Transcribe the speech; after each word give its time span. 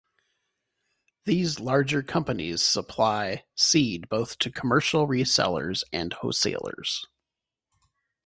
These 1.25 1.59
larger 1.59 2.01
companies 2.01 2.63
supply 2.63 3.43
seed 3.55 4.09
both 4.09 4.39
to 4.39 4.49
commercial 4.49 5.07
resellers 5.07 5.83
and 5.93 6.11
wholesalers. 6.11 7.05